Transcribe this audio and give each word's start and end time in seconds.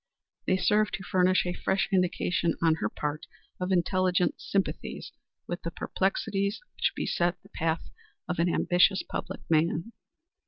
They 0.47 0.57
served 0.57 0.95
to 0.95 1.03
furnish 1.03 1.45
a 1.45 1.53
fresh 1.53 1.87
indication 1.91 2.55
on 2.59 2.77
her 2.81 2.89
part 2.89 3.27
of 3.59 3.71
intelligent 3.71 4.41
sympathy 4.41 5.03
with 5.45 5.61
the 5.61 5.69
perplexities 5.69 6.59
which 6.75 6.93
beset 6.95 7.37
the 7.43 7.49
path 7.49 7.87
of 8.27 8.39
an 8.39 8.51
ambitious 8.51 9.03
public 9.03 9.41
man. 9.47 9.91